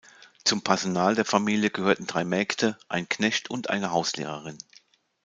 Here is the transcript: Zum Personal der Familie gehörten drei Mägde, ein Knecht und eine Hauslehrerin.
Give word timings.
Zum 0.43 0.63
Personal 0.63 1.13
der 1.13 1.25
Familie 1.25 1.69
gehörten 1.69 2.07
drei 2.07 2.23
Mägde, 2.23 2.75
ein 2.89 3.07
Knecht 3.07 3.51
und 3.51 3.69
eine 3.69 3.91
Hauslehrerin. 3.91 4.57